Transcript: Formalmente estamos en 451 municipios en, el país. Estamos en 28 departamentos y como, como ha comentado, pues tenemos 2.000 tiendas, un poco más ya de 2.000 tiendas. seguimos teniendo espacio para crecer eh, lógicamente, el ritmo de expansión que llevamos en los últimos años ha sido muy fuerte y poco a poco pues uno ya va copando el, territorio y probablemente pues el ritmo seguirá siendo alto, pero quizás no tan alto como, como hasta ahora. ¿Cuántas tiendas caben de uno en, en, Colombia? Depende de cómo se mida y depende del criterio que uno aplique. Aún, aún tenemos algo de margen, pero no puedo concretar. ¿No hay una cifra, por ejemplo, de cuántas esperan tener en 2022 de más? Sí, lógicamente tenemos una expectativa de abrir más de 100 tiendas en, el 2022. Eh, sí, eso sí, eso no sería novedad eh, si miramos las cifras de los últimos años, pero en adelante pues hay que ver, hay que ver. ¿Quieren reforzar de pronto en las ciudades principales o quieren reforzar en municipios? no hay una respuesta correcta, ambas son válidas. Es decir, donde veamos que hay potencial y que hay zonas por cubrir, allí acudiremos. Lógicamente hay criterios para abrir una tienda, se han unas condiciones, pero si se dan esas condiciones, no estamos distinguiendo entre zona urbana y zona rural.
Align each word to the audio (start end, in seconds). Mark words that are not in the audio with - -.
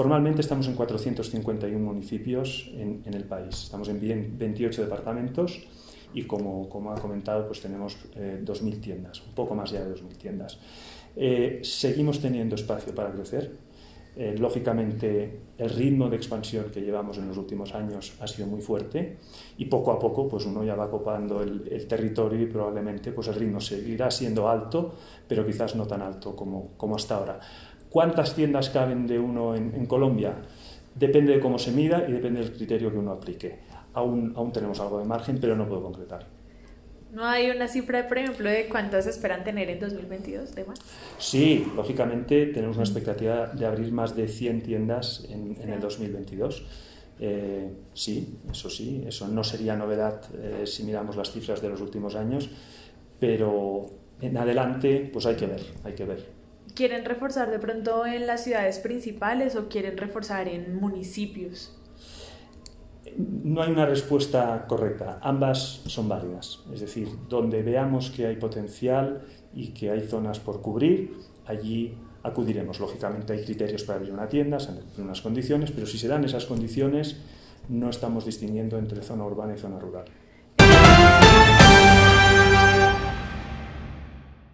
Formalmente 0.00 0.40
estamos 0.40 0.66
en 0.66 0.76
451 0.76 1.78
municipios 1.78 2.70
en, 2.72 3.02
el 3.04 3.24
país. 3.24 3.64
Estamos 3.64 3.86
en 3.90 4.00
28 4.00 4.84
departamentos 4.84 5.60
y 6.14 6.22
como, 6.22 6.70
como 6.70 6.92
ha 6.92 6.94
comentado, 6.94 7.46
pues 7.46 7.60
tenemos 7.60 7.98
2.000 8.16 8.80
tiendas, 8.80 9.20
un 9.20 9.34
poco 9.34 9.54
más 9.54 9.72
ya 9.72 9.84
de 9.84 9.94
2.000 9.94 10.16
tiendas. 10.16 10.58
seguimos 11.60 12.18
teniendo 12.18 12.54
espacio 12.54 12.94
para 12.94 13.12
crecer 13.12 13.50
eh, 14.16 14.34
lógicamente, 14.36 15.40
el 15.56 15.70
ritmo 15.70 16.08
de 16.10 16.16
expansión 16.16 16.64
que 16.72 16.80
llevamos 16.80 17.16
en 17.18 17.28
los 17.28 17.36
últimos 17.36 17.72
años 17.74 18.12
ha 18.20 18.26
sido 18.26 18.48
muy 18.48 18.60
fuerte 18.60 19.18
y 19.56 19.66
poco 19.66 19.92
a 19.92 19.98
poco 19.98 20.28
pues 20.28 20.46
uno 20.46 20.64
ya 20.64 20.74
va 20.74 20.90
copando 20.90 21.40
el, 21.42 21.86
territorio 21.86 22.42
y 22.42 22.46
probablemente 22.46 23.12
pues 23.12 23.28
el 23.28 23.36
ritmo 23.36 23.60
seguirá 23.60 24.10
siendo 24.10 24.48
alto, 24.48 24.94
pero 25.28 25.46
quizás 25.46 25.76
no 25.76 25.86
tan 25.86 26.02
alto 26.02 26.34
como, 26.34 26.70
como 26.76 26.96
hasta 26.96 27.16
ahora. 27.16 27.40
¿Cuántas 27.90 28.34
tiendas 28.34 28.70
caben 28.70 29.06
de 29.06 29.18
uno 29.18 29.54
en, 29.54 29.74
en, 29.74 29.86
Colombia? 29.86 30.36
Depende 30.94 31.34
de 31.34 31.40
cómo 31.40 31.58
se 31.58 31.72
mida 31.72 32.04
y 32.08 32.12
depende 32.12 32.40
del 32.40 32.52
criterio 32.52 32.90
que 32.90 32.98
uno 32.98 33.12
aplique. 33.12 33.58
Aún, 33.92 34.32
aún 34.36 34.52
tenemos 34.52 34.80
algo 34.80 35.00
de 35.00 35.04
margen, 35.04 35.38
pero 35.40 35.56
no 35.56 35.66
puedo 35.66 35.82
concretar. 35.82 36.26
¿No 37.12 37.24
hay 37.24 37.50
una 37.50 37.66
cifra, 37.66 38.06
por 38.06 38.18
ejemplo, 38.18 38.48
de 38.48 38.68
cuántas 38.68 39.06
esperan 39.06 39.42
tener 39.42 39.68
en 39.68 39.80
2022 39.80 40.54
de 40.54 40.64
más? 40.64 40.78
Sí, 41.18 41.66
lógicamente 41.74 42.46
tenemos 42.46 42.76
una 42.76 42.84
expectativa 42.84 43.48
de 43.48 43.66
abrir 43.66 43.90
más 43.90 44.14
de 44.14 44.28
100 44.28 44.62
tiendas 44.62 45.26
en, 45.28 45.56
el 45.68 45.80
2022. 45.80 46.64
Eh, 47.18 47.72
sí, 47.92 48.38
eso 48.50 48.70
sí, 48.70 49.02
eso 49.06 49.26
no 49.26 49.42
sería 49.42 49.74
novedad 49.74 50.22
eh, 50.34 50.66
si 50.66 50.84
miramos 50.84 51.16
las 51.16 51.32
cifras 51.32 51.60
de 51.60 51.68
los 51.68 51.80
últimos 51.80 52.14
años, 52.14 52.48
pero 53.18 53.86
en 54.20 54.36
adelante 54.36 55.10
pues 55.12 55.26
hay 55.26 55.34
que 55.34 55.46
ver, 55.46 55.62
hay 55.84 55.94
que 55.94 56.04
ver. 56.04 56.39
¿Quieren 56.74 57.04
reforzar 57.04 57.50
de 57.50 57.58
pronto 57.58 58.06
en 58.06 58.26
las 58.26 58.44
ciudades 58.44 58.78
principales 58.78 59.56
o 59.56 59.68
quieren 59.68 59.96
reforzar 59.96 60.48
en 60.48 60.76
municipios? 60.76 61.76
no 63.16 63.62
hay 63.62 63.70
una 63.70 63.86
respuesta 63.86 64.66
correcta, 64.68 65.18
ambas 65.22 65.82
son 65.86 66.08
válidas. 66.08 66.60
Es 66.72 66.80
decir, 66.80 67.08
donde 67.28 67.62
veamos 67.62 68.10
que 68.10 68.26
hay 68.26 68.36
potencial 68.36 69.22
y 69.54 69.68
que 69.68 69.90
hay 69.90 70.02
zonas 70.02 70.38
por 70.38 70.60
cubrir, 70.60 71.16
allí 71.46 71.94
acudiremos. 72.22 72.80
Lógicamente 72.80 73.32
hay 73.32 73.44
criterios 73.44 73.84
para 73.84 73.98
abrir 73.98 74.12
una 74.12 74.28
tienda, 74.28 74.60
se 74.60 74.70
han 74.70 74.78
unas 74.98 75.20
condiciones, 75.20 75.70
pero 75.70 75.86
si 75.86 75.98
se 75.98 76.08
dan 76.08 76.24
esas 76.24 76.46
condiciones, 76.46 77.20
no 77.68 77.90
estamos 77.90 78.24
distinguiendo 78.24 78.78
entre 78.78 79.02
zona 79.02 79.24
urbana 79.24 79.54
y 79.54 79.58
zona 79.58 79.78
rural. 79.78 80.04